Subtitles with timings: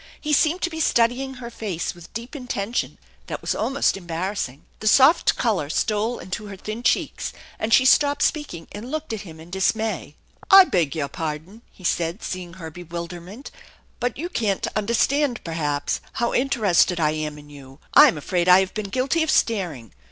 [0.19, 4.63] He seemed to be studying her face with deep intention that was almost embarrassing.
[4.79, 9.21] The soft color stole into her thin cheeks, and she stopped speaking and looked at
[9.21, 10.15] him in dismay."
[10.49, 13.51] I beg your pardon," he said, seeing her bewilderment,
[13.99, 17.77] "but you can't understand perhaps how interested I am in you.
[17.93, 19.93] I am afraid I have been guilty of staring.